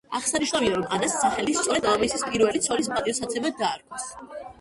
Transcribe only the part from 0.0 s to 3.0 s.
აღსანიშნავია, რომ ანას სახელი სწორედ მამამისის პირველი ცოლის